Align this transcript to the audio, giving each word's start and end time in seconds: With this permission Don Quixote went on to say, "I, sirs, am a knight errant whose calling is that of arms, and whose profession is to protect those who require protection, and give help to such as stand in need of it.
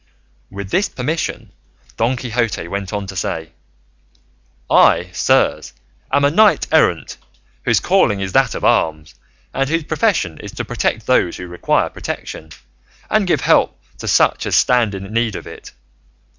With 0.49 0.71
this 0.71 0.89
permission 0.89 1.51
Don 1.95 2.17
Quixote 2.17 2.67
went 2.67 2.91
on 2.91 3.05
to 3.05 3.15
say, 3.15 3.51
"I, 4.67 5.11
sirs, 5.11 5.73
am 6.11 6.25
a 6.25 6.31
knight 6.31 6.65
errant 6.71 7.17
whose 7.65 7.79
calling 7.79 8.19
is 8.19 8.31
that 8.31 8.55
of 8.55 8.63
arms, 8.65 9.13
and 9.53 9.69
whose 9.69 9.83
profession 9.83 10.39
is 10.39 10.53
to 10.53 10.65
protect 10.65 11.05
those 11.05 11.37
who 11.37 11.45
require 11.45 11.89
protection, 11.91 12.49
and 13.11 13.27
give 13.27 13.41
help 13.41 13.79
to 13.99 14.07
such 14.07 14.47
as 14.47 14.55
stand 14.55 14.95
in 14.95 15.03
need 15.13 15.35
of 15.35 15.45
it. 15.45 15.71